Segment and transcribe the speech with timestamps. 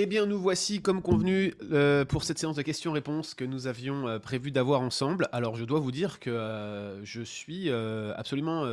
[0.00, 4.06] Eh bien, nous voici comme convenu euh, pour cette séance de questions-réponses que nous avions
[4.06, 5.28] euh, prévu d'avoir ensemble.
[5.32, 8.64] Alors, je dois vous dire que euh, je suis absolument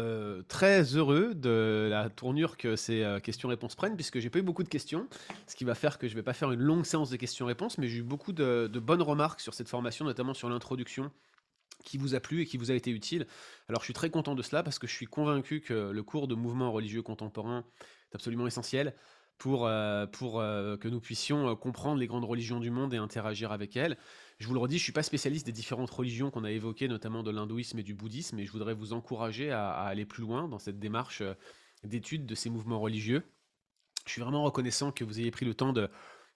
[0.47, 4.69] très heureux de la tournure que ces questions-réponses prennent, puisque j'ai pas eu beaucoup de
[4.69, 5.07] questions,
[5.47, 7.87] ce qui va faire que je vais pas faire une longue séance de questions-réponses, mais
[7.87, 11.09] j'ai eu beaucoup de, de bonnes remarques sur cette formation, notamment sur l'introduction
[11.83, 13.25] qui vous a plu et qui vous a été utile.
[13.67, 16.27] Alors je suis très content de cela parce que je suis convaincu que le cours
[16.27, 17.63] de mouvement religieux contemporain
[18.11, 18.93] est absolument essentiel
[19.37, 23.51] pour, euh, euh, que nous puissions euh, comprendre les grandes religions du monde et interagir
[23.51, 23.97] avec elles.
[24.39, 26.87] Je vous le redis, je ne suis pas spécialiste des différentes religions qu'on a évoquées,
[26.87, 30.47] notamment de l'hindouisme et du bouddhisme, et je voudrais vous encourager à, aller plus loin
[30.47, 31.23] dans cette démarche
[31.83, 33.23] d'étude de ces mouvements religieux.
[34.05, 35.89] Je suis vraiment reconnaissant que vous ayez pris le temps de,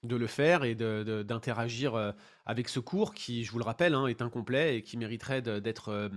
[0.04, 2.14] le faire et d'interagir
[2.46, 6.10] avec ce cours qui, je vous le rappelle, hein, est incomplet et qui mériterait d'être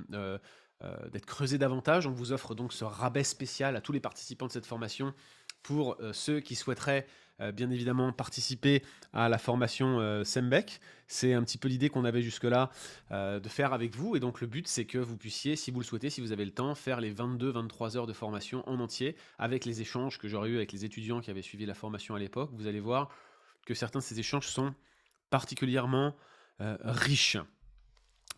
[1.27, 2.07] creusé davantage.
[2.07, 5.13] On vous offre donc ce rabais spécial à tous les participants de cette formation
[5.63, 7.07] pour euh, ceux qui souhaiteraient
[7.41, 10.81] euh, bien évidemment participer à la formation euh, SEMBEC.
[11.07, 12.71] C'est un petit peu l'idée qu'on avait jusque-là
[13.11, 14.17] de faire avec vous.
[14.17, 16.47] Et donc le but, c'est que vous puissiez, si vous le souhaitez, si vous avez
[16.47, 20.49] le temps, faire les 22-23 heures de formation en entier avec les échanges que j'aurais
[20.49, 22.49] eu avec les étudiants qui avaient suivi la formation à l'époque.
[22.55, 23.11] Vous allez voir
[23.67, 24.75] que certains de ces échanges sont
[25.29, 26.17] particulièrement
[26.59, 27.37] riches.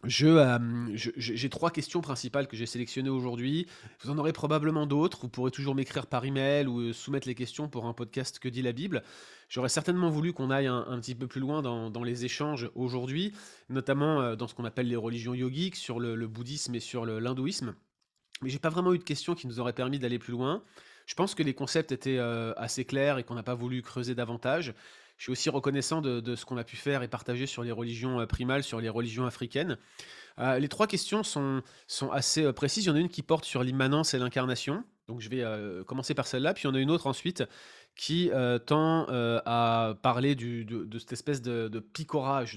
[0.06, 0.58] Je, euh,
[0.97, 3.66] je- j'ai trois questions principales que j'ai sélectionnées aujourd'hui.
[4.00, 5.20] Vous en aurez probablement d'autres.
[5.22, 8.48] Vous pourrez toujours m'écrire par email ou euh, soumettre les questions pour un podcast Que
[8.48, 9.02] dit la Bible.
[9.48, 13.32] J'aurais certainement voulu qu'on aille un, petit peu plus loin dans, dans les échanges aujourd'hui,
[13.69, 17.19] notamment euh, dans ce qu'on appelle les religions yogiques, sur le, bouddhisme et sur le-
[17.19, 17.75] l'hindouisme.
[18.42, 20.62] Mais j'ai pas vraiment eu de questions qui nous auraient permis d'aller plus loin.
[21.06, 22.19] Je pense que les concepts étaient
[22.56, 24.75] assez clairs et qu'on n'a pas voulu creuser davantage.
[25.17, 28.20] Je suis aussi reconnaissant de, ce qu'on a pu faire et partager sur les religions
[28.20, 29.79] euh, primales, sur les religions africaines.
[30.39, 31.62] Euh, les trois questions sont,
[32.12, 32.84] assez euh, précises.
[32.84, 34.84] Il y en a une qui porte sur l'immanence et l'incarnation.
[35.06, 35.45] Donc je vais
[35.84, 36.55] commencer par celle-là.
[36.55, 37.45] Puis il y en a une autre ensuite
[37.95, 38.31] qui
[38.65, 42.56] tend à parler de, cette espèce de, de picorage,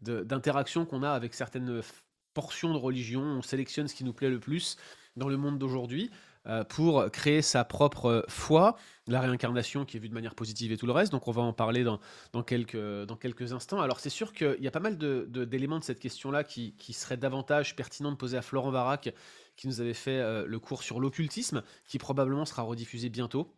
[0.00, 1.82] d'interaction qu'on a avec certaines
[2.34, 3.20] portions de religion.
[3.20, 4.76] On sélectionne ce qui nous plaît le plus
[5.16, 6.08] dans le monde d'aujourd'hui
[6.68, 8.76] pour créer sa propre euh, foi,
[9.06, 11.12] la réincarnation qui est vue de manière positive et tout le reste.
[11.12, 11.98] Donc on va en parler dans,
[12.42, 13.80] quelques, instants.
[13.80, 17.16] Alors c'est sûr qu'il y a pas mal d'éléments de, cette question-là qui, qui seraient
[17.16, 19.12] davantage pertinents de poser à Florent Varac,
[19.56, 23.52] qui nous avait fait euh, le cours sur l'occultisme, qui probablement sera rediffusé bientôt.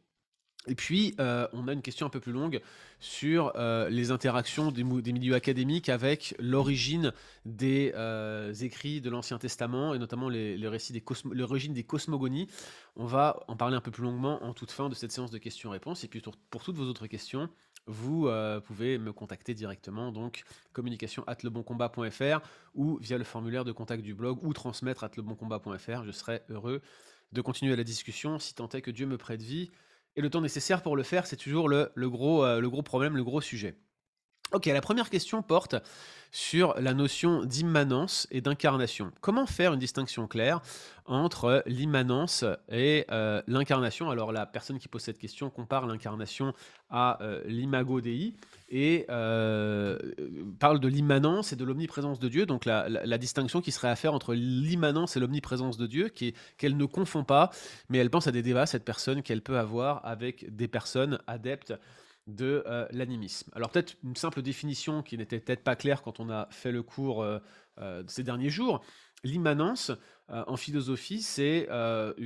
[0.66, 2.60] Et puis, euh, on a une question un peu plus longue
[2.98, 7.12] sur euh, les interactions des, milieux académiques avec l'origine
[7.46, 12.46] des euh, écrits de l'Ancien Testament et notamment les, récits des l'origine des cosmogonies.
[12.96, 15.38] On va en parler un peu plus longuement en toute fin de cette séance de
[15.38, 16.04] questions-réponses.
[16.04, 17.48] Et puis, pour, pour toutes vos autres questions,
[17.86, 18.28] vous
[18.66, 20.42] pouvez me contacter directement, donc
[20.74, 22.40] communication at leboncombat.fr
[22.74, 26.04] ou via le formulaire de contact du blog ou transmettre at leboncombat.fr.
[26.04, 26.82] Je serai heureux
[27.32, 29.70] de continuer la discussion si tant est que Dieu me prête vie
[30.16, 32.82] et le temps nécessaire pour le faire, c'est toujours le, le gros, euh, le gros
[32.82, 33.76] problème, le gros sujet.
[34.52, 35.76] Ok, la première question porte
[36.32, 39.12] sur la notion d'immanence et d'incarnation.
[39.20, 40.60] Comment faire une distinction claire
[41.06, 44.10] entre l'immanence et euh, l'incarnation?
[44.10, 46.52] Alors la personne qui pose cette question compare l'incarnation
[46.88, 48.34] à euh, l'imago Dei
[48.70, 49.98] et euh,
[50.60, 52.46] parle de l'immanence et de l'omniprésence de Dieu.
[52.46, 56.84] Donc la, distinction qui serait à faire entre l'immanence et l'omniprésence de Dieu, qu'elle ne
[56.84, 57.50] confond pas,
[57.88, 61.74] mais elle pense à des débats, cette personne qu'elle peut avoir avec des personnes adeptes
[62.26, 63.50] de euh, l'animisme.
[63.54, 66.82] Alors peut-être une simple définition qui n'était peut-être pas claire quand on a fait le
[66.82, 67.38] cours euh,
[67.78, 68.82] euh, ces derniers jours.
[69.22, 69.92] L'immanence
[70.28, 71.68] en philosophie, c'est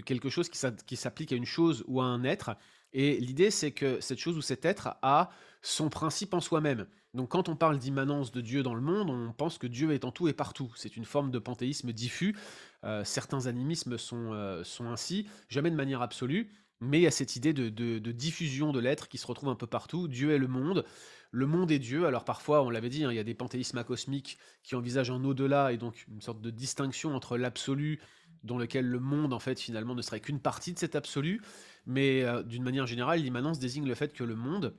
[0.07, 2.55] quelque chose qui s'applique à une chose ou à un être.
[2.93, 5.31] Et l'idée, c'est que cette chose ou cet être a
[5.65, 6.87] son principe en soi-même.
[7.15, 10.05] Donc quand on parle d'immanence de Dieu dans le monde, on pense que Dieu est
[10.05, 10.71] en tout et partout.
[10.77, 12.37] C'est une forme de panthéisme diffus.
[12.85, 17.11] Euh, certains animismes sont, euh, sont ainsi, jamais de manière absolue, mais il y a
[17.11, 20.07] cette idée de, de- diffusion de l'être qui se retrouve un peu partout.
[20.07, 20.85] Dieu est le monde,
[21.31, 22.05] le monde est Dieu.
[22.05, 25.25] Alors parfois, on l'avait dit, hein, il y a des panthéismes cosmiques qui envisagent un
[25.25, 28.03] au-delà et donc une sorte de distinction entre l'absolu,
[28.43, 31.41] dans lequel le monde en fait finalement ne serait qu'une partie de cet absolu,
[31.87, 34.75] mais euh, d'une manière générale, l'immanence désigne le fait que le monde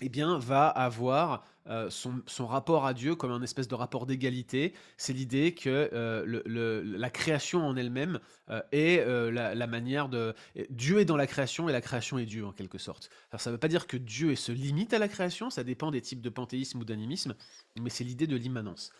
[0.00, 4.74] eh bien, va avoir euh, son, rapport à Dieu comme un espèce de rapport d'égalité.
[4.96, 8.18] C'est l'idée que euh, la création en elle-même
[8.48, 10.34] euh, est la, la manière de...
[10.70, 13.10] Dieu est dans la création et la création est Dieu en quelque sorte.
[13.30, 15.90] Alors ça ne veut pas dire que Dieu se limite à la création, ça dépend
[15.90, 17.34] des types de panthéisme ou d'animisme,
[17.78, 18.92] mais c'est l'idée de l'immanence.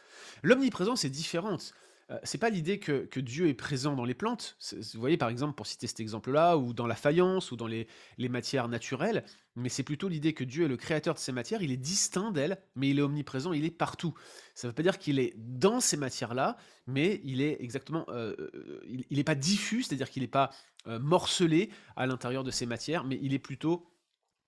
[0.42, 1.74] L'omniprésence est différente.
[2.10, 4.56] Euh, c'est pas l'idée que, Dieu est présent dans les plantes.
[4.72, 7.86] Vous voyez, par exemple, pour citer cet exemple-là, ou dans la faïence, ou dans les,
[8.18, 9.24] matières naturelles,
[9.56, 12.30] mais c'est plutôt l'idée que Dieu est le créateur de ces matières, il est distinct
[12.30, 14.14] d'elles, mais il est omniprésent, il est partout.
[14.54, 18.34] Ça ne veut pas dire qu'il est dans ces matières-là, mais il est exactement, euh,
[18.38, 20.50] euh, il n'est pas diffus, c'est-à-dire qu'il n'est pas
[20.86, 23.86] morcelé à l'intérieur de ces matières, mais il est plutôt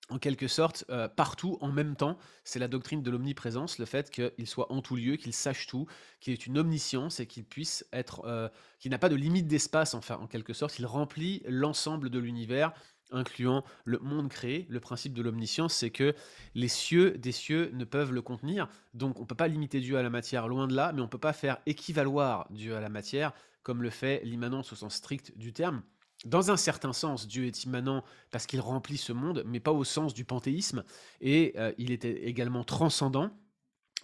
[0.09, 2.17] en quelque sorte, euh, partout en même temps.
[2.43, 5.85] C'est la doctrine de l'omniprésence, le fait qu'il soit en tout lieu, qu'il sache tout,
[6.19, 9.93] qu'il ait une omniscience et qu'il puisse être, euh, qu'il n'a pas de limite d'espace,
[9.93, 12.73] enfin, en quelque sorte, il remplit l'ensemble de l'univers,
[13.11, 14.65] incluant le monde créé.
[14.69, 16.13] Le principe de l'omniscience, c'est que
[16.53, 19.97] les cieux des cieux ne peuvent le contenir, donc on ne peut pas limiter Dieu
[19.97, 22.81] à la matière, loin de là, mais on ne peut pas faire équivaloir Dieu à
[22.81, 25.81] la matière, comme le fait l'immanence au sens strict du terme.
[26.23, 29.83] Dans un certain sens, Dieu est immanent parce qu'il remplit ce monde, mais pas au
[29.83, 30.83] sens du panthéisme,
[31.19, 33.29] et euh, il est également transcendant,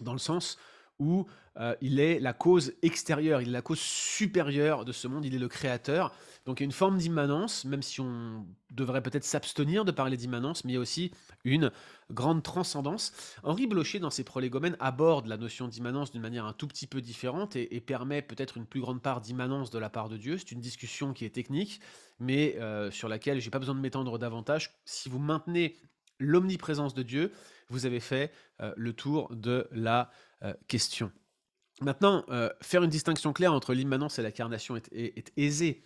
[0.00, 0.58] dans le sens
[0.98, 1.26] où
[1.60, 5.34] euh, il est la cause extérieure, il est la cause supérieure de ce monde, il
[5.34, 6.12] est le créateur.
[6.46, 10.16] Donc il y a une forme d'immanence, même si on devrait peut-être s'abstenir de parler
[10.16, 11.10] d'immanence, mais il y a aussi
[11.44, 11.70] une
[12.10, 13.12] grande transcendance.
[13.42, 17.02] Henri Blocher, dans ses prolégomènes, aborde la notion d'immanence d'une manière un tout petit peu
[17.02, 20.38] différente et, permet peut-être une plus grande part d'immanence de la part de Dieu.
[20.38, 21.80] C'est une discussion qui est technique,
[22.18, 24.72] mais euh, sur laquelle j'ai pas besoin de m'étendre davantage.
[24.84, 25.76] Si vous maintenez
[26.18, 27.32] l'omniprésence de Dieu,
[27.68, 30.10] vous avez fait euh, le tour de la
[30.68, 31.12] question.
[31.80, 35.82] Maintenant, euh, faire une distinction claire entre l'immanence et l'incarnation est, est, aisé.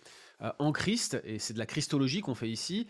[0.59, 2.87] en Christ, et c'est de la christologie qu'on fait ici,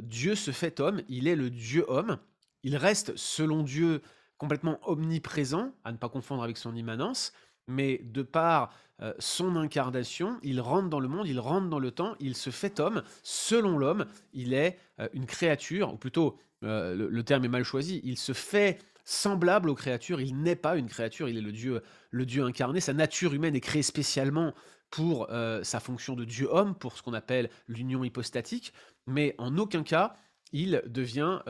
[0.00, 2.18] Dieu se fait homme, il est le Dieu homme,
[2.64, 4.02] il reste selon Dieu
[4.38, 7.32] complètement omniprésent, à ne pas confondre avec son immanence,
[7.68, 8.74] mais de par
[9.20, 12.80] son incarnation, il rentre dans le monde, il rentre dans le temps, il se fait
[12.80, 14.76] homme, selon l'homme, il est
[15.12, 20.20] une créature, ou plutôt le, terme est mal choisi, il se fait semblable aux créatures,
[20.20, 23.54] il n'est pas une créature, il est le Dieu, le Dieu incarné, sa nature humaine
[23.54, 24.54] est créée spécialement
[24.90, 25.28] pour
[25.62, 28.72] sa fonction de Dieu-homme, pour ce qu'on appelle l'union hypostatique,
[29.06, 30.14] mais en aucun cas
[30.52, 31.40] il devient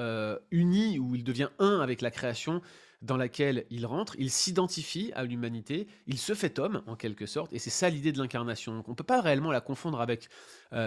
[0.50, 2.62] uni ou il devient un avec la création
[3.02, 7.52] dans laquelle il rentre, il s'identifie à l'humanité, il se fait homme en quelque sorte,
[7.52, 8.82] et c'est ça l'idée de l'incarnation.
[8.86, 10.30] On ne peut pas réellement la confondre avec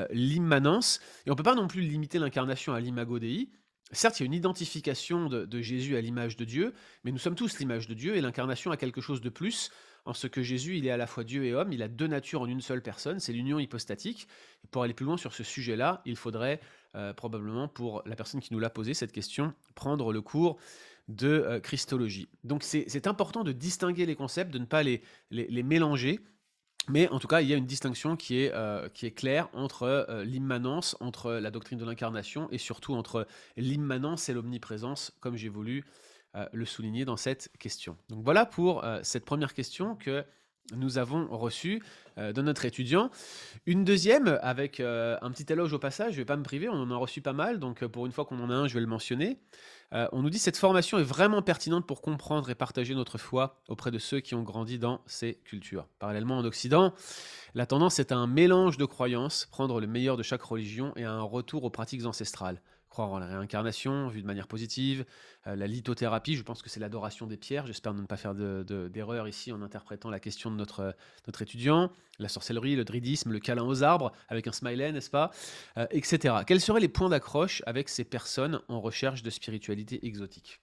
[0.09, 3.51] l'immanence, et on ne peut pas non plus limiter l'incarnation à l'imago Dei,
[3.91, 6.73] Certes, il y a une identification de, Jésus à l'image de Dieu,
[7.03, 9.71] mais nous sommes tous l'image de Dieu et l'incarnation a quelque chose de plus
[10.05, 12.07] en ce que Jésus, il est à la fois Dieu et homme, il a deux
[12.07, 14.27] natures en une seule personne, c'est l'union hypostatique.
[14.71, 16.61] Pour aller plus loin sur ce sujet-là, il faudrait
[16.95, 20.57] euh, probablement, pour la personne qui nous l'a posé cette question, prendre le cours
[21.09, 22.29] de euh, Christologie.
[22.45, 25.01] Donc c'est important de distinguer les concepts, de ne pas les
[25.63, 26.21] mélanger.
[26.89, 30.23] Mais en tout cas, il y a une distinction qui est, euh, claire entre euh,
[30.23, 35.85] l'immanence, entre la doctrine de l'incarnation et surtout entre l'immanence et l'omniprésence, comme j'ai voulu
[36.35, 37.97] euh, le souligner dans cette question.
[38.09, 40.23] Donc voilà pour cette première question que
[40.75, 41.81] nous avons reçue
[42.17, 43.09] de notre étudiant.
[43.65, 46.73] Une deuxième, avec un petit éloge au passage, je ne vais pas me priver, on
[46.73, 48.81] en a reçu pas mal, donc pour une fois qu'on en a un, je vais
[48.81, 49.39] le mentionner.
[49.93, 53.61] Euh, on nous dit cette formation est vraiment pertinente pour comprendre et partager notre foi
[53.69, 55.87] auprès de ceux qui ont grandi dans ces cultures.
[55.99, 56.93] Parallèlement en Occident,
[57.55, 61.05] la tendance est à un mélange de croyances, prendre le meilleur de chaque religion et
[61.05, 62.61] à un retour aux pratiques ancestrales
[62.97, 65.05] croire en la réincarnation, vue de manière positive,
[65.45, 69.27] euh, la lithothérapie, je pense que c'est l'adoration des pierres, j'espère ne pas faire d'erreur
[69.27, 70.95] ici en interprétant la question de notre,
[71.27, 75.29] notre étudiant, la sorcellerie, le dridisme, le câlin aux arbres, avec un smiley, n'est-ce pas,
[75.77, 76.37] euh, etc.
[76.47, 80.59] Quels seraient les points d'accroche avec ces personnes en recherche de spiritualité exotique?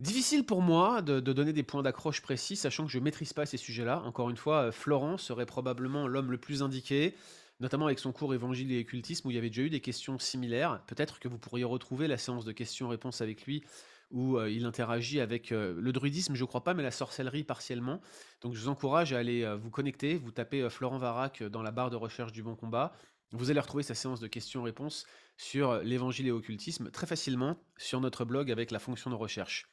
[0.00, 3.32] Difficile pour moi de, de, donner des points d'accroche précis, sachant que je ne maîtrise
[3.32, 4.02] pas ces sujets-là.
[4.04, 7.14] Encore une fois, euh, Florent serait probablement l'homme le plus indiqué
[7.60, 10.18] notamment avec son cours Évangile et occultisme, où il y avait déjà eu des questions
[10.18, 10.82] similaires.
[10.86, 13.62] Peut-être que vous pourriez retrouver la séance de questions-réponses avec lui,
[14.10, 18.00] où euh, il interagit avec euh, le druidisme, je crois pas, mais la sorcellerie partiellement.
[18.40, 21.70] Donc je vous encourage à aller euh, vous connecter, vous tapez Florent Varac dans la
[21.70, 22.92] barre de recherche du Bon Combat.
[23.32, 25.06] Vous allez retrouver sa séance de questions-réponses
[25.36, 29.68] sur l'évangile et occultisme très facilement sur notre blog avec la fonction de recherche.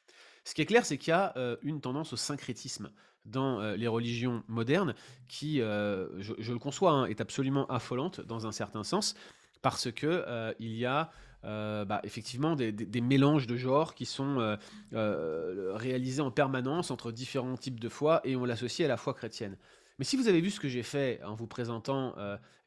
[0.45, 2.91] Ce qui est clair, c'est qu'il y a une tendance au syncrétisme
[3.25, 4.95] dans euh, les religions modernes,
[5.27, 9.15] qui, euh, je, le conçois, hein, est absolument affolante dans un certain sens,
[9.61, 11.11] parce que euh, il y a
[11.43, 14.57] bah, effectivement des, mélanges de genres qui sont
[14.91, 19.57] réalisés en permanence entre différents types de foi et on l'associe à la foi chrétienne.
[19.97, 22.13] Mais si vous avez vu ce que j'ai fait en vous présentant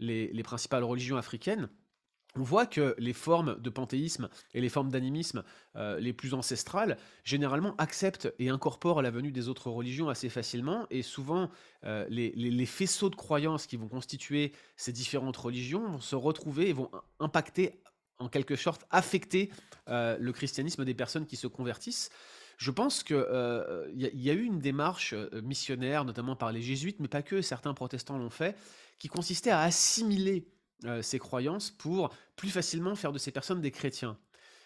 [0.00, 1.68] les principales religions africaines,
[2.36, 5.44] on voit que les formes de panthéisme et les formes d'animisme
[5.76, 10.86] euh, les plus ancestrales, généralement acceptent et incorporent la venue des autres religions assez facilement,
[10.90, 11.50] et souvent
[11.84, 16.72] euh, les, faisceaux de croyances qui vont constituer ces différentes religions vont se retrouver et
[16.72, 17.80] vont impacter,
[18.18, 19.50] en quelque sorte, affecter
[19.88, 22.10] euh, le christianisme des personnes qui se convertissent.
[22.56, 23.16] Je pense qu'il
[23.94, 25.12] y, y, a eu une démarche
[25.42, 28.56] missionnaire, notamment par les jésuites, mais pas que, certains protestants l'ont fait,
[29.00, 30.46] qui consistait à assimiler
[30.84, 34.18] euh, ces croyances pour plus facilement faire de ces personnes des chrétiens.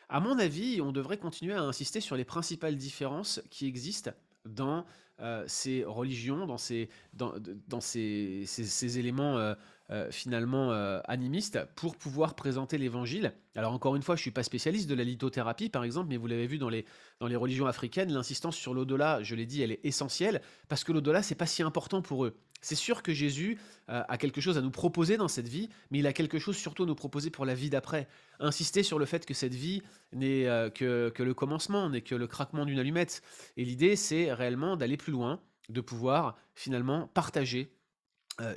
[0.09, 4.13] À mon avis, on devrait continuer à insister sur les principales différences qui existent
[4.47, 4.87] dans
[5.21, 9.55] euh, ces religions, dans ces, dans, ces, éléments euh,
[9.91, 13.33] euh, finalement euh, animiste pour pouvoir présenter l'évangile.
[13.57, 16.19] Alors encore une fois, je ne suis pas spécialiste de la lithothérapie par exemple, mais
[16.19, 16.85] vous l'avez vu dans les,
[17.21, 20.93] dans les religions africaines, l'insistance sur l'au-delà, je l'ai dit, elle est essentielle parce que
[20.93, 22.37] l'au-delà, c'est pas si important pour eux.
[22.61, 26.07] C'est sûr que Jésus a quelque chose à nous proposer dans cette vie, mais il
[26.07, 28.09] a quelque chose surtout à nous proposer pour la vie d'après.
[28.41, 32.27] Insister sur le fait que cette vie n'est que, que le commencement, n'est que le
[32.27, 33.23] craquement d'une allumette.
[33.57, 37.73] Et l'idée, c'est réellement d'aller plus loin, de pouvoir finalement partager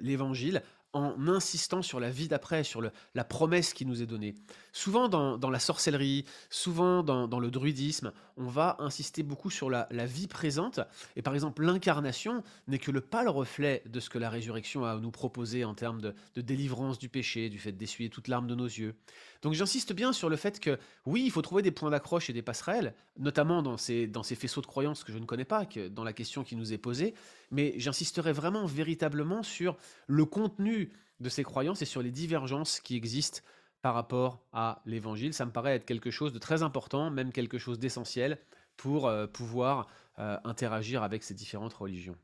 [0.01, 4.35] l'évangile en insistant sur la vie d'après, sur la promesse qui nous est donnée.
[4.73, 10.27] Souvent dans, la sorcellerie, souvent dans, le druidisme, on va insister beaucoup sur la, vie
[10.27, 10.79] présente.
[11.15, 14.91] Et par exemple, l'incarnation n'est que le pâle reflet de ce que la résurrection a
[14.91, 18.55] à nous proposer en termes de, délivrance du péché, du fait d'essuyer toute larme de
[18.55, 18.95] nos yeux.
[19.41, 22.33] Donc j'insiste bien sur le fait que oui, il faut trouver des points d'accroche et
[22.33, 25.65] des passerelles, notamment dans ces, dans ces faisceaux de croyances que je ne connais pas,
[25.65, 27.13] que, dans la question qui nous est posée,
[27.51, 29.77] mais j'insisterai vraiment véritablement sur
[30.07, 33.41] le contenu de ces croyances et sur les divergences qui existent
[33.81, 35.33] par rapport à l'évangile.
[35.33, 38.39] Ça me paraît être quelque chose de très important, même quelque chose d'essentiel
[38.77, 39.87] pour euh, pouvoir
[40.19, 42.17] euh, interagir avec ces différentes religions.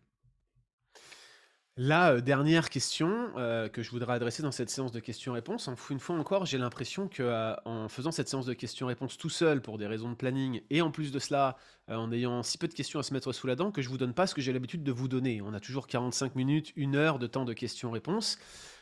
[1.80, 3.32] La euh, dernière question
[3.72, 7.56] que je voudrais adresser dans cette séance de questions-réponses, une fois encore, j'ai l'impression que
[7.66, 10.90] en faisant cette séance de questions-réponses tout seul pour des raisons de planning, et en
[10.90, 11.56] plus de cela,
[11.88, 13.98] en ayant si peu de questions à se mettre sous la dent, que je vous
[13.98, 15.42] donne pas ce que j'ai l'habitude de vous donner.
[15.44, 18.40] On a toujours 45 minutes, une heure de temps de questions-réponses.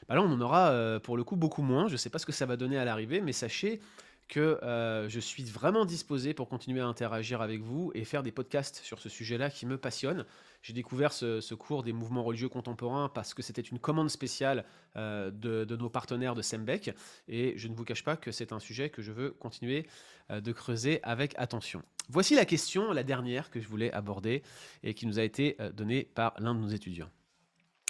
[0.07, 1.87] Bah là, on en aura euh, pour le coup beaucoup moins.
[1.87, 3.81] Je ne sais pas ce que ça va donner à l'arrivée, mais sachez
[4.27, 8.31] que euh, je suis vraiment disposé pour continuer à interagir avec vous et faire des
[8.31, 10.25] podcasts sur ce sujet-là qui me passionne.
[10.61, 14.65] J'ai découvert ce, cours des mouvements religieux contemporains parce que c'était une commande spéciale
[14.95, 16.91] euh, de, nos partenaires de Sembec
[17.27, 19.87] et je ne vous cache pas que c'est un sujet que je veux continuer
[20.31, 21.83] de creuser avec attention.
[22.09, 24.41] Voici la question, la dernière que je voulais aborder
[24.81, 27.09] et qui nous a été donnée par l'un de nos étudiants.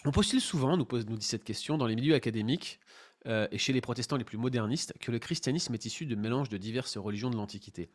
[0.08, 2.80] On postule souvent, nous, pose, nous dit cette question, dans les milieux académiques
[3.28, 6.50] euh, et chez les protestants les plus modernistes, que le christianisme est issu de mélange
[6.50, 7.90] de diverses religions de l'Antiquité.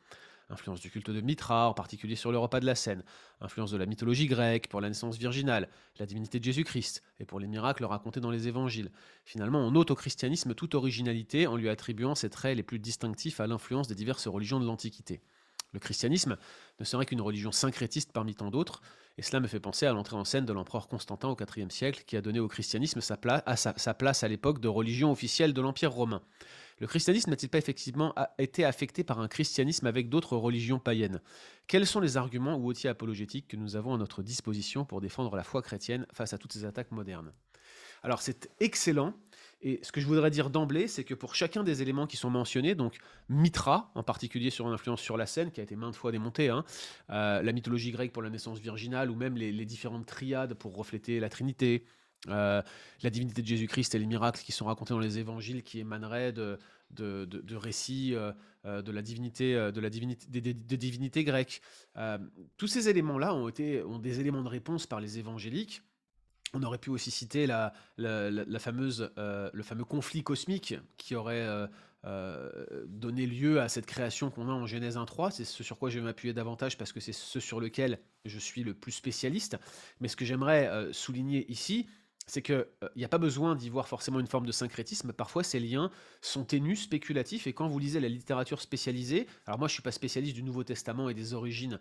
[0.48, 3.04] Influence du culte de Mitra, en particulier sur le repas de la Seine,
[3.40, 5.68] influence de la mythologie grecque pour la naissance virginale,
[6.00, 8.90] la divinité de Jésus-Christ et pour les miracles racontés dans les évangiles.
[9.24, 13.38] Finalement, on ôte au christianisme toute originalité en lui attribuant ses traits les plus distinctifs
[13.38, 15.20] à l'influence des diverses religions de l'Antiquité.
[15.72, 16.36] Le christianisme
[16.78, 18.82] ne serait qu'une religion syncrétiste parmi tant d'autres,
[19.18, 22.04] et cela me fait penser à l'entrée en scène de l'empereur Constantin au IVe siècle,
[22.06, 26.22] qui a donné au christianisme sa, place à l'époque de religion officielle de l'Empire romain.
[26.80, 31.20] Le christianisme n'a-t-il pas effectivement été affecté par un christianisme avec d'autres religions païennes?
[31.66, 35.36] Quels sont les arguments ou outils apologétiques que nous avons à notre disposition pour défendre
[35.36, 37.32] la foi chrétienne face à toutes ces attaques modernes?
[38.02, 39.12] Alors c'est excellent
[39.62, 42.30] et ce que je voudrais dire d'emblée, c'est que pour chacun des éléments qui sont
[42.30, 42.96] mentionnés, donc
[43.28, 46.48] Mitra, en particulier sur une influence sur la scène, qui a été maintes fois démontée,
[46.48, 46.64] hein,
[47.10, 51.20] euh, la mythologie grecque pour la naissance virginale, ou même les, différentes triades pour refléter
[51.20, 51.84] la Trinité,
[52.28, 52.62] euh,
[53.02, 56.32] la divinité de Jésus-Christ et les miracles qui sont racontés dans les évangiles qui émaneraient
[56.32, 56.58] de,
[57.50, 58.32] récits euh,
[58.64, 61.60] de la divinité, de la divinité, des, divinités grecques.
[62.56, 65.82] tous ces éléments-là ont, ont des éléments de réponse par les évangéliques.
[66.54, 67.72] On aurait pu aussi citer la,
[68.58, 71.66] fameuse, euh, le fameux conflit cosmique qui aurait euh,
[72.04, 75.30] euh, donné lieu à cette création qu'on a en Genèse 1.3.
[75.30, 78.38] C'est ce sur quoi je vais m'appuyer davantage parce que c'est ce sur lequel je
[78.38, 79.58] suis le plus spécialiste.
[80.00, 81.86] Mais ce que j'aimerais souligner ici,
[82.30, 85.12] c'est qu'il n'y a pas besoin d'y voir forcément une forme de syncrétisme.
[85.12, 89.66] Parfois, ces liens sont ténus, spéculatifs, et quand vous lisez la littérature spécialisée, alors moi
[89.66, 91.80] je ne suis pas spécialiste du Nouveau Testament et des origines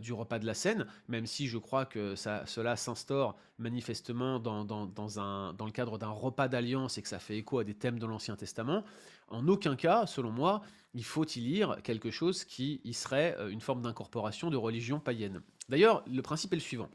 [0.00, 5.66] du repas de la Seine, même si je crois que cela s'instaure manifestement dans, dans
[5.66, 8.36] le cadre d'un repas d'alliance et que ça fait écho à des thèmes de l'Ancien
[8.36, 8.84] Testament,
[9.28, 10.62] en aucun cas, selon moi,
[10.94, 15.42] il faut y lire quelque chose qui y serait une forme d'incorporation de religion païenne.
[15.68, 16.88] D'ailleurs, le principe est le suivant.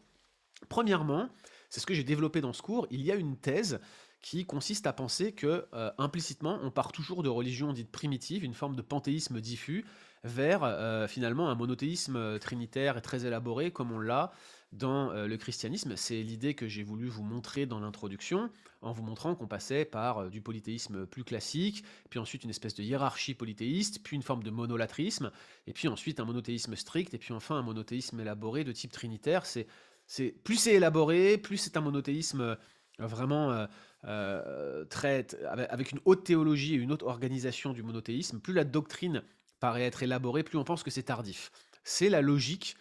[0.70, 1.30] Premièrement,
[1.69, 3.79] c'est ce que j'ai développé dans ce cours, il y a une thèse
[4.21, 8.53] qui consiste à penser que euh, implicitement on part toujours de religions dites primitives, une
[8.53, 9.86] forme de panthéisme diffus,
[10.24, 14.31] vers euh, finalement un monothéisme euh, trinitaire et très élaboré comme on l'a
[14.74, 15.95] dans le christianisme.
[15.95, 18.50] C'est l'idée que j'ai voulu vous montrer dans l'introduction,
[18.81, 22.83] en vous montrant qu'on passait par du polythéisme plus classique, puis ensuite une espèce de
[22.83, 25.31] hiérarchie polythéiste, puis une forme de monolatrisme,
[25.67, 29.45] et puis ensuite un monothéisme strict, et puis enfin un monothéisme élaboré de type trinitaire.
[29.45, 29.67] C'est
[30.07, 32.55] c'est plus c'est élaboré, plus c'est un monothéisme euh,
[32.97, 33.67] vraiment euh,
[34.05, 35.27] euh, très
[35.69, 38.39] avec une haute théologie et une haute organisation du monothéisme.
[38.39, 39.21] Plus la doctrine
[39.59, 41.51] paraît être élaborée, plus on pense que c'est tardif.
[41.83, 42.75] C'est la logique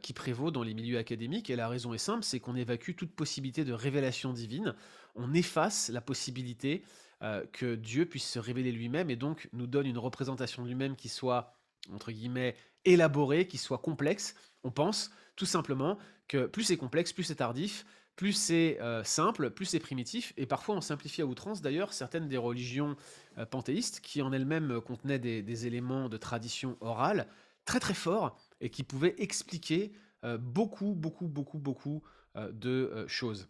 [0.00, 3.10] qui prévaut dans les milieux académiques et la raison est simple, c'est qu'on évacue toute
[3.10, 4.76] possibilité de révélation divine.
[5.16, 6.84] On efface la possibilité
[7.50, 11.08] que Dieu puisse se révéler lui-même et donc nous donne une représentation de lui-même qui
[11.08, 11.55] soit
[11.92, 14.34] entre guillemets élaborée, qui soit complexe.
[14.64, 17.84] On pense tout simplement que plus c'est complexe, plus c'est tardif,
[18.16, 22.28] plus c'est euh, simple, plus c'est primitif, et parfois on simplifie à outrance d'ailleurs certaines
[22.28, 22.96] des religions
[23.38, 27.28] euh, panthéistes qui en elles-mêmes contenaient des, éléments de tradition orale
[27.66, 29.92] très très forts et qui pouvaient expliquer
[30.24, 32.02] euh, beaucoup, beaucoup, beaucoup, beaucoup
[32.52, 33.48] de choses.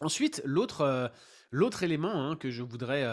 [0.00, 3.04] Ensuite, l'autre élément hein, que je voudrais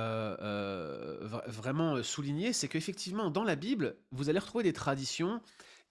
[1.48, 5.42] vraiment souligner, c'est qu'effectivement, dans la Bible, vous allez retrouver des traditions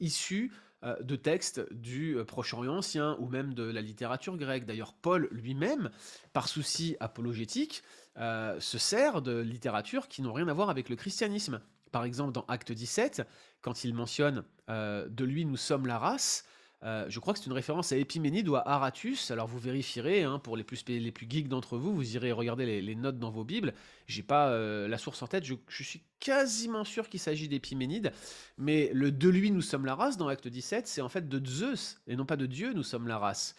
[0.00, 0.50] issues
[0.82, 4.64] euh, de textes du euh, Proche-Orient ancien ou même de la littérature grecque.
[4.64, 5.90] D'ailleurs, Paul lui-même,
[6.32, 7.82] par souci apologétique,
[8.16, 11.61] euh, se sert de littérature qui n'ont rien à voir avec le christianisme.
[11.92, 13.23] Par exemple, dans Acte 17,
[13.61, 16.44] quand il mentionne De lui nous sommes la race,
[16.82, 19.30] euh, je crois que c'est une référence à Épiménide ou à Aratus.
[19.30, 22.80] Alors vous vérifierez, hein, pour les plus, les plus geeks d'entre vous, vous irez regarder
[22.80, 23.75] les, notes dans vos Bibles.
[24.06, 28.12] J'ai pas euh, la source en tête, je, suis quasiment sûr qu'il s'agit d'Épiménide.
[28.56, 31.46] Mais le de lui nous sommes la race dans Acte 17, c'est en fait de
[31.46, 33.54] Zeus et non pas de Dieu nous sommes la race.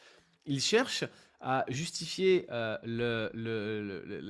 [0.46, 1.04] Il cherche
[1.42, 2.78] à justifier euh,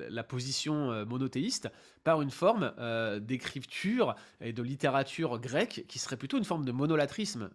[0.10, 1.70] la position euh, monothéiste
[2.03, 6.72] par une forme euh, d'écriture et de littérature grecque qui serait plutôt une forme de
[6.72, 7.50] monolatrisme,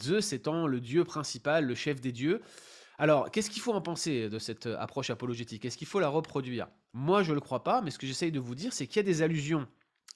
[0.00, 2.40] Zeus étant le dieu principal, le chef des dieux.
[2.98, 5.64] Alors, qu'est-ce qu'il faut en penser de cette approche apologétique?
[5.64, 6.68] Est-ce qu'il faut la reproduire?
[6.92, 8.96] Moi, je ne le crois pas, mais ce que j'essaye de vous dire, c'est qu'il
[8.96, 9.66] y a des allusions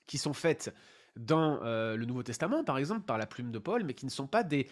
[0.06, 0.73] qui sont faites
[1.16, 4.26] dans le Nouveau Testament, par exemple, par la plume de Paul, mais qui ne sont
[4.26, 4.68] pas des,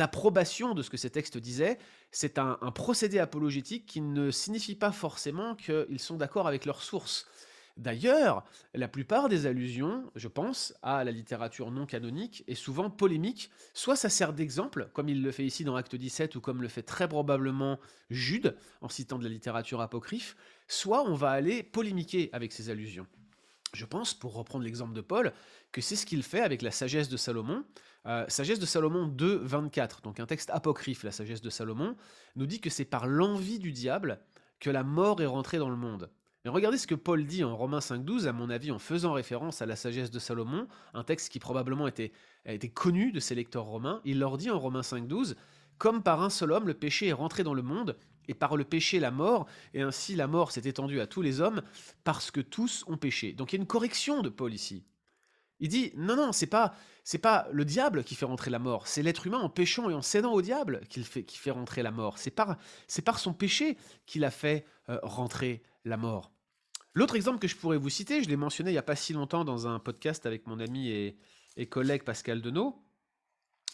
[0.00, 1.78] approbations de ce que ces textes disaient.
[2.10, 7.26] C'est un, procédé apologétique qui ne signifie pas forcément qu'ils sont d'accord avec leurs sources.
[7.76, 13.50] D'ailleurs, la plupart des allusions, je pense, à la littérature non canonique est souvent polémique.
[13.72, 16.68] Soit ça sert d'exemple, comme il le fait ici dans Acte 17, ou comme le
[16.68, 20.36] fait très probablement Jude, en citant de la littérature apocryphe,
[20.68, 23.08] soit on va aller polémiquer avec ces allusions.
[23.74, 25.32] Je pense, pour reprendre l'exemple de Paul,
[25.72, 27.64] que c'est ce qu'il fait avec la sagesse de Salomon.
[28.06, 31.96] Euh, sagesse de Salomon 2, 24, donc un texte apocryphe, la sagesse de Salomon,
[32.36, 34.20] nous dit que c'est par l'envie du diable
[34.60, 36.10] que la mort est rentrée dans le monde.
[36.44, 39.62] Mais regardez ce que Paul dit en Romains 5.12, à mon avis, en faisant référence
[39.62, 42.12] à la sagesse de Salomon, un texte qui probablement était,
[42.44, 44.02] été connu de ses lecteurs romains.
[44.04, 45.36] Il leur dit en Romains 5.12,
[45.78, 47.96] Comme par un seul homme, le péché est rentré dans le monde,
[48.28, 51.40] et par le péché la mort, et ainsi la mort s'est étendue à tous les
[51.40, 51.62] hommes,
[52.04, 53.32] parce que tous ont péché.
[53.32, 54.84] Donc il y a une correction de Paul ici.
[55.60, 58.86] Il dit non non c'est pas c'est pas le diable qui fait rentrer la mort,
[58.86, 61.82] c'est l'être humain en péchant et en cédant au diable qui fait qui fait rentrer
[61.82, 62.18] la mort.
[62.18, 66.32] C'est par son péché qu'il a fait euh, rentrer la mort.
[66.94, 69.12] L'autre exemple que je pourrais vous citer, je l'ai mentionné il y a pas si
[69.12, 71.18] longtemps dans un podcast avec mon ami et,
[71.56, 72.80] et collègue Pascal Denot,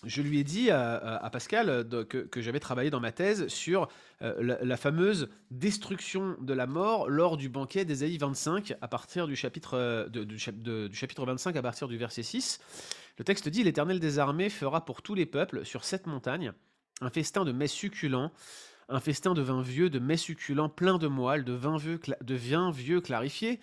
[0.05, 3.89] je lui ai dit à, Pascal euh, que, j'avais travaillé dans ma thèse sur
[4.23, 9.37] euh, la, fameuse destruction de la mort lors du banquet d'Ésaïe 25 à partir du
[9.37, 12.61] chapitre, euh, du, chapitre 25 à partir du verset 6.
[13.19, 16.53] Le texte dit L'Éternel des armées fera pour tous les peuples sur cette montagne
[17.03, 18.31] un festin de mets succulents,
[18.89, 22.35] un festin de vin vieux, de mets succulents plein de moelle, de vin vieux, de
[22.35, 23.61] vin vieux clarifié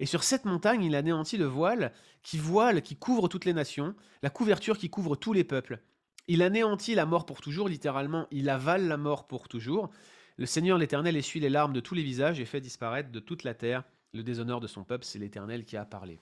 [0.00, 3.94] et sur cette montagne, il anéantit le voile qui voile, qui couvre toutes les nations,
[4.22, 5.80] la couverture qui couvre tous les peuples.
[6.26, 9.90] Il anéantit la mort pour toujours, littéralement, il avale la mort pour toujours.
[10.36, 13.44] Le Seigneur l'Éternel essuie les larmes de tous les visages et fait disparaître de toute
[13.44, 16.20] la terre le déshonneur de son peuple, c'est l'Éternel qui a parlé.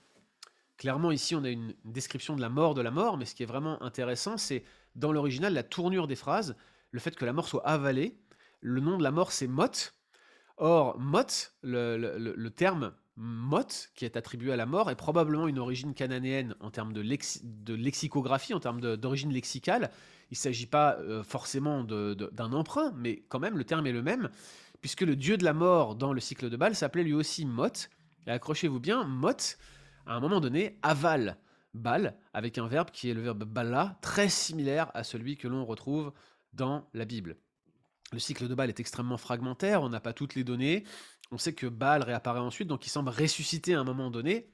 [0.77, 3.43] Clairement, ici, on a une description de la mort de la mort, mais ce qui
[3.43, 4.63] est vraiment intéressant, c'est
[4.95, 6.55] dans l'original la tournure des phrases,
[6.91, 8.17] le fait que la mort soit avalée.
[8.61, 9.93] Le nom de la mort, c'est Mot.
[10.57, 15.93] Or, Mot, le terme Mot, qui est attribué à la mort, est probablement une origine
[15.93, 17.01] cananéenne en termes de,
[17.75, 19.91] lexicographie, en termes d'origine lexicale.
[20.31, 24.01] Il ne s'agit pas euh, forcément d'un emprunt, mais quand même, le terme est le
[24.01, 24.29] même,
[24.81, 27.67] puisque le dieu de la mort dans le cycle de Baal s'appelait lui aussi Mot.
[28.25, 29.29] Et accrochez-vous bien, Mot,
[30.07, 31.37] à un moment donné, avale
[31.75, 35.65] Baal, avec un verbe qui est le verbe bala, très similaire à celui que l'on
[35.65, 36.13] retrouve
[36.53, 37.37] dans la Bible.
[38.13, 40.83] Le cycle de Baal est extrêmement fragmentaire, on n'a pas toutes les données.
[41.31, 44.47] On sait que Baal réapparaît ensuite, donc il semble ressusciter à un moment donné.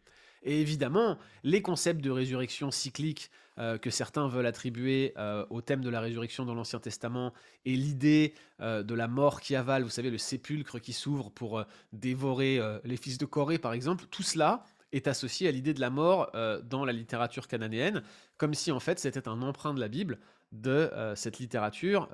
[0.43, 5.82] Et évidemment, les concepts de résurrection cyclique euh, que certains veulent attribuer euh, au thème
[5.82, 7.34] de la résurrection dans l'Ancien Testament
[7.65, 11.65] et l'idée euh, de la mort qui avale, vous savez, le sépulcre qui s'ouvre pour
[11.91, 15.89] dévorer les fils de Corée, par exemple, tout cela est associé à l'idée de la
[15.89, 16.32] mort
[16.63, 18.02] dans la littérature cananéenne,
[18.38, 20.19] comme si en fait c'était un emprunt de la Bible
[20.52, 22.10] de cette littérature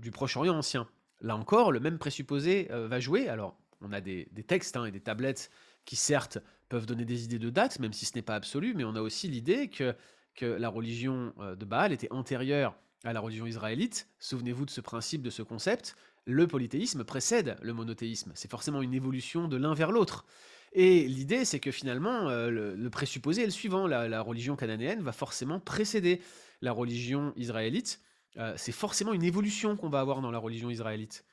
[0.00, 0.88] du Proche-Orient ancien.
[1.24, 3.28] Là encore, le même présupposé euh, va jouer.
[3.28, 5.50] Alors, on a des, textes hein, et des tablettes
[5.86, 8.84] qui, certes, peuvent donner des idées de date, même si ce n'est pas absolu, mais
[8.84, 9.94] on a aussi l'idée que,
[10.34, 14.06] que la religion euh, de Baal était antérieure à la religion israélite.
[14.18, 15.96] Souvenez-vous de ce principe, de ce concept.
[16.26, 18.32] Le polythéisme précède le monothéisme.
[18.34, 20.26] C'est forcément une évolution de l'un vers l'autre.
[20.72, 23.86] Et l'idée, c'est que finalement, euh, le, présupposé est le suivant.
[23.86, 26.20] la religion cananéenne va forcément précéder
[26.60, 28.00] la religion israélite.
[28.36, 31.24] Euh, c'est forcément une évolution qu'on va avoir dans la religion israélite.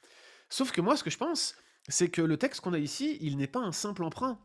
[0.50, 1.56] Sauf que moi, ce que je pense,
[1.88, 4.40] c'est que le texte qu'on a ici, il n'est pas un simple emprunt.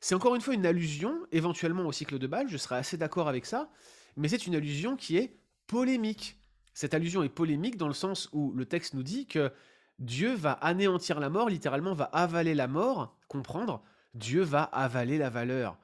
[0.00, 3.28] C'est encore une fois une allusion, éventuellement au cycle de Bâle, je serais assez d'accord
[3.28, 3.70] avec ça,
[4.16, 6.38] mais c'est une allusion qui est polémique.
[6.74, 9.52] Cette allusion est polémique dans le sens où le texte nous dit que
[9.98, 15.30] Dieu va anéantir la mort, littéralement va avaler la mort, comprendre, Dieu va avaler la
[15.30, 15.78] valeur.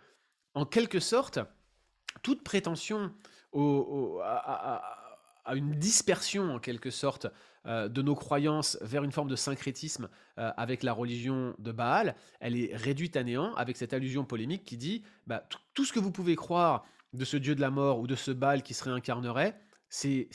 [0.55, 1.39] En quelque sorte,
[2.23, 3.15] toute prétention
[3.55, 7.27] à, une dispersion, en quelque sorte,
[7.67, 10.09] euh, de nos croyances vers une forme de syncrétisme
[10.39, 14.65] euh, avec la religion de Baal, elle est réduite à néant avec cette allusion polémique
[14.65, 17.99] qui dit bah, tout ce que vous pouvez croire de ce dieu de la mort
[17.99, 20.29] ou de ce Baal qui se réincarnerait, c'est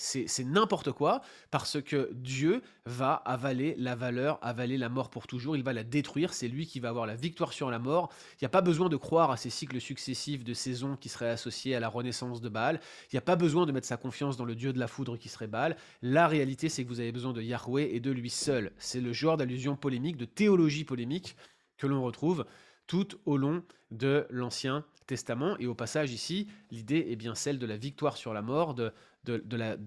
[0.46, 5.64] n'importe quoi, parce que Dieu va avaler la valeur, avaler la mort pour toujours, il
[5.64, 8.12] va la détruire, c'est lui qui va avoir la victoire sur la mort.
[8.34, 11.30] Il n'y a pas besoin de croire à ces cycles successifs de saisons qui seraient
[11.30, 12.80] associés à la renaissance de Baal,
[13.12, 15.18] il n'y a pas besoin de mettre sa confiance dans le Dieu de la foudre
[15.18, 15.78] qui serait Baal.
[16.02, 18.72] La réalité, c'est que vous avez besoin de Yahweh et de lui seul.
[18.78, 21.36] C'est le genre d'allusion polémique, de théologie polémique
[21.78, 22.46] que l'on retrouve
[22.88, 25.58] tout au long de l'Ancien Testament.
[25.60, 29.42] Et au passage ici, l'idée est bien celle de la victoire sur la mort, du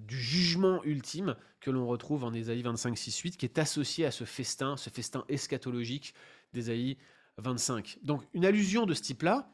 [0.09, 4.25] jugement ultime que l'on retrouve en Ésaïe 25, 6, 8, qui est associé à ce
[4.25, 6.15] festin, ce festin eschatologique
[6.53, 6.97] d'Ésaïe
[7.39, 7.99] 25.
[8.03, 9.51] Donc une allusion de ce type-là,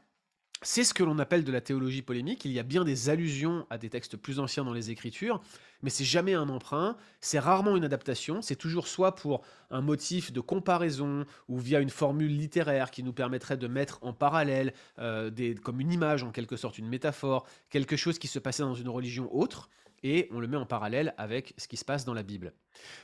[0.63, 2.45] c'est ce que l'on appelle de la théologie polémique.
[2.45, 5.41] Il y a bien des allusions à des textes plus anciens dans les Écritures,
[5.83, 10.33] mais c'est jamais un emprunt, c'est rarement une adaptation, c'est toujours soit pour un motif
[10.33, 15.31] de comparaison ou via une formule littéraire qui nous permettrait de mettre en parallèle, euh,
[15.63, 18.89] comme une image en quelque sorte, une métaphore, quelque chose qui se passait dans une
[18.89, 19.69] religion autre,
[20.05, 22.53] et on le met en parallèle avec ce qui se passe dans la Bible.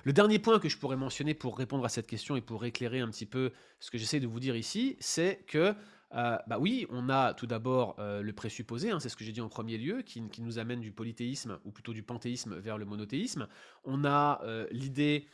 [0.04, 3.00] Le dernier point que je pourrais mentionner pour répondre à cette question et pour éclairer
[3.00, 5.74] un petit peu ce que j'essaie de vous dire ici, c'est que
[6.14, 9.32] euh, bah oui, on a tout d'abord euh, le présupposé, hein, c'est ce que j'ai
[9.32, 12.84] dit en premier lieu, qui, nous amène du polythéisme, ou plutôt du panthéisme, vers le
[12.86, 13.46] monothéisme.
[13.84, 15.26] On a euh, l'idée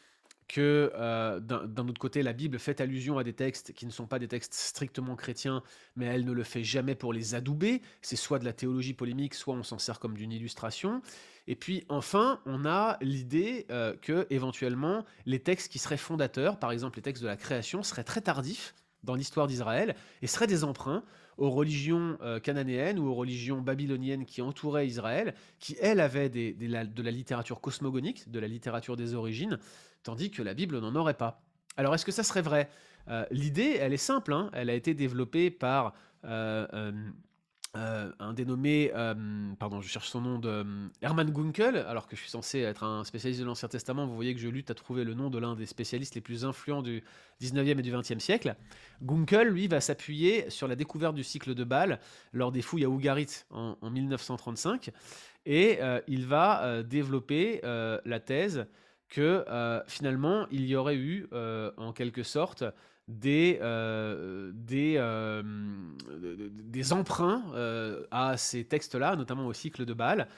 [0.46, 0.92] que
[1.40, 4.28] d'un autre côté, la Bible fait allusion à des textes qui ne sont pas des
[4.28, 5.62] textes strictement chrétiens,
[5.96, 7.80] mais elle ne le fait jamais pour les adouber.
[8.02, 11.00] C'est soit de la théologie polémique, soit on s'en sert comme d'une illustration.
[11.46, 13.66] Et puis enfin, on a l'idée
[14.02, 18.04] que éventuellement les textes qui seraient fondateurs, par exemple les textes de la création, seraient
[18.04, 21.04] très tardifs dans l'histoire d'Israël et seraient des emprunts
[21.36, 27.02] aux religions euh, cananéennes ou aux religions babyloniennes qui entouraient Israël, qui elles avaient de
[27.02, 29.58] la littérature cosmogonique, de la littérature des origines,
[30.02, 31.42] tandis que la Bible n'en aurait pas.
[31.76, 32.68] Alors est-ce que ça serait vrai?
[33.08, 34.50] Euh, L'idée, elle est simple, hein.
[34.52, 36.92] elle a été développée par euh,
[37.76, 39.14] euh, un dénommé, euh,
[39.58, 40.64] pardon, je cherche son nom, de euh,
[41.02, 44.32] Hermann Gunkel, alors que je suis censé être un spécialiste de l'Ancien Testament, vous voyez
[44.32, 47.02] que je lutte à trouver le nom de l'un des spécialistes les plus influents du
[47.42, 48.54] 19e et du 20e siècle.
[49.02, 51.98] Gunkel, lui, va s'appuyer sur la découverte du cycle de Bâle
[52.32, 54.90] lors des fouilles à Ougarit en, 1935,
[55.46, 58.66] et il va développer la thèse
[59.08, 59.44] que
[59.88, 61.28] finalement, il y aurait eu,
[61.76, 62.64] en quelque sorte,
[63.08, 63.58] des,
[64.54, 64.98] des,
[66.18, 70.28] des emprunts euh, à ces textes-là, notamment au cycle de Bâle.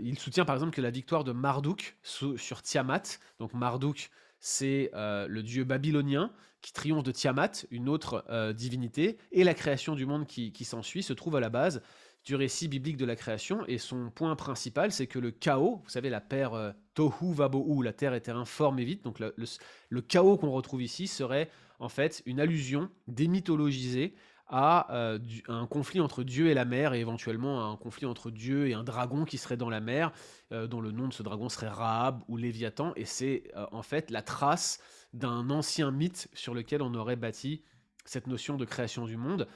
[0.00, 3.02] il soutient par exemple que la victoire de Marduk sur Tiamat,
[3.38, 9.54] donc Marduk c'est le dieu babylonien qui triomphe de Tiamat, une autre divinité, et la
[9.54, 11.82] création du monde qui, s'ensuit se trouve à la base
[12.24, 13.66] du récit biblique de la création.
[13.68, 17.94] Et son point principal, c'est que le chaos, vous savez, la paire Tohu Vabohu, la
[17.94, 22.40] terre était informe et vite, donc le chaos qu'on retrouve ici serait en fait une
[22.40, 24.14] allusion démythologisée
[24.46, 28.68] à euh, un conflit entre Dieu et la mer, et éventuellement un conflit entre Dieu
[28.68, 30.12] et un dragon qui serait dans la mer,
[30.52, 33.82] euh, dont le nom de ce dragon serait Rahab ou Léviathan, et c'est euh, en
[33.82, 34.80] fait la trace
[35.12, 37.62] d'un ancien mythe sur lequel on aurait bâti
[38.04, 39.48] cette notion de création du monde.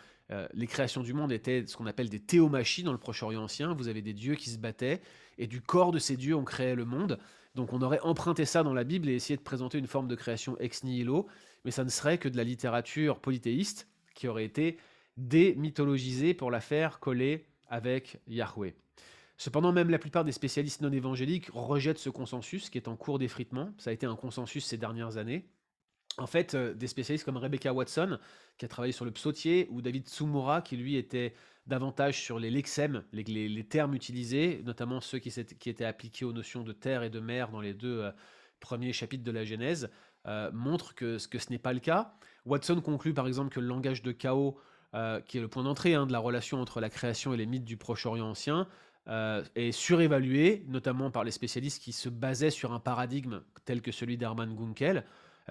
[0.54, 3.88] les créations du monde étaient ce qu'on appelle des théomachies dans le Proche-Orient ancien, vous
[3.88, 5.02] avez des dieux qui se battaient,
[5.36, 7.18] et du corps de ces dieux on créait le monde.
[7.54, 10.14] Donc on aurait emprunté ça dans la Bible et essayé de présenter une forme de
[10.14, 11.26] création ex nihilo,
[11.64, 13.86] mais ça ne serait que de la littérature polythéiste
[14.18, 14.78] qui aurait été
[15.16, 18.74] démythologisée pour la faire coller avec Yahweh.
[19.36, 23.20] Cependant, même la plupart des spécialistes non évangéliques rejettent ce consensus qui est en cours
[23.20, 23.72] d'effritement.
[23.78, 25.48] Ça a été un consensus ces dernières années.
[26.16, 28.18] En fait, euh, des spécialistes comme Rebecca Watson,
[28.56, 31.32] qui a travaillé sur le psautier, ou David Tsumura, qui lui était
[31.68, 36.72] davantage sur les lexèmes, les, termes utilisés, notamment ceux qui, étaient appliqués aux notions de
[36.72, 38.10] terre et de mer dans les deux euh,
[38.58, 39.88] premiers chapitres de la Genèse,
[40.26, 42.14] euh, montrent que, ce n'est pas le cas.
[42.44, 44.58] Watson conclut par exemple que le langage de chaos,
[44.94, 47.46] euh, qui est le point d'entrée hein, de la relation entre la création et les
[47.46, 48.66] mythes du Proche-Orient ancien,
[49.54, 54.18] est surévalué, notamment par les spécialistes qui se basaient sur un paradigme tel que celui
[54.18, 55.06] d'Hermann Gunkel.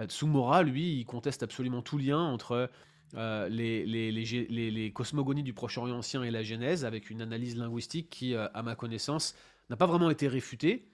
[0.06, 2.70] Tsumura, lui, il conteste absolument tout lien entre
[3.16, 8.48] euh, les, cosmogonies du Proche-Orient ancien et la Genèse, avec une analyse linguistique qui, euh,
[8.54, 9.36] à ma connaissance,
[9.70, 10.88] n'a pas vraiment été réfutée.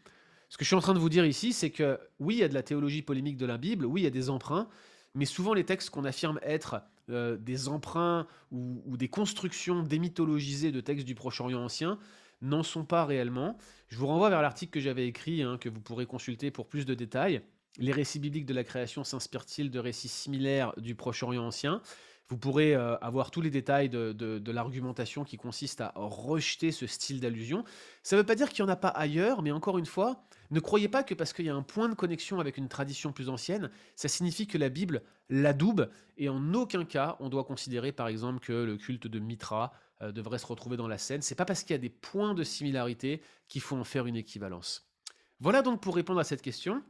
[0.53, 2.43] Ce que je suis en train de vous dire ici, c'est que oui, il y
[2.43, 4.69] a de la théologie polémique de la Bible, oui, il y a des emprunts,
[5.15, 10.79] mais souvent les textes qu'on affirme être euh, des emprunts ou, des constructions démythologisées de
[10.79, 11.97] textes du Proche-Orient ancien
[12.43, 13.57] n'en sont pas réellement.
[13.87, 16.85] Je vous renvoie vers l'article que j'avais écrit, hein, que vous pourrez consulter pour plus
[16.85, 17.41] de détails.
[17.79, 21.81] Les récits bibliques de la création s'inspirent-ils de récits similaires du Proche-Orient ancien?
[22.33, 27.19] Vous pourrez euh, avoir tous les détails de, l'argumentation qui consiste à rejeter ce style
[27.19, 27.63] d'allusion.
[28.01, 30.23] Ça ne veut pas dire qu'il n'y en a pas ailleurs, mais encore une fois,
[30.49, 33.11] ne croyez pas que parce qu'il y a un point de connexion avec une tradition
[33.11, 37.91] plus ancienne, ça signifie que la Bible l'adoube, et en aucun cas on doit considérer
[37.91, 41.21] par exemple que le culte de Mitra euh, devrait se retrouver dans la scène.
[41.21, 44.15] C'est pas parce qu'il y a des points de similarité qu'il faut en faire une
[44.15, 44.89] équivalence.
[45.39, 46.81] Voilà donc pour répondre à cette question.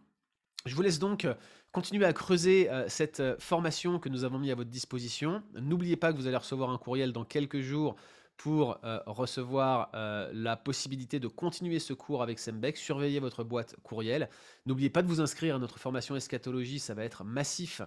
[0.66, 1.28] Je vous laisse donc
[1.74, 5.42] continuer à creuser euh, cette euh, formation que nous avons mis à votre disposition.
[5.56, 7.96] N'oubliez pas que vous allez recevoir un courriel dans quelques jours
[8.38, 12.78] pour euh, recevoir la possibilité de continuer ce cours avec Sembec.
[12.78, 14.28] Surveillez votre boîte courriel.
[14.66, 17.82] N'oubliez pas de vous inscrire à notre formation eschatologie, ça va être massif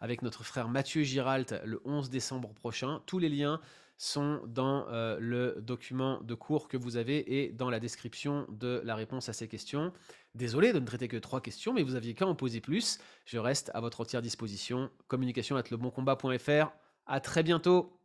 [0.00, 3.02] avec notre frère Mathieu Giralt le 11 décembre prochain.
[3.04, 3.60] Tous les liens
[3.98, 4.86] sont dans
[5.20, 9.34] le document de cours que vous avez et dans la description de la réponse à
[9.34, 9.92] ces questions.
[10.34, 12.98] Désolé de ne traiter que trois questions, mais vous aviez qu'à en poser plus.
[13.24, 14.90] Je reste à votre entière disposition.
[15.08, 16.70] Communication at leboncombat.fr.
[17.06, 17.99] À très bientôt.